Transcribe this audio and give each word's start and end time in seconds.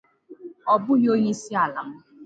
Ọ 0.73 0.75
bughị 0.83 1.07
onyeisiala 1.13 1.81
m”. 1.87 1.91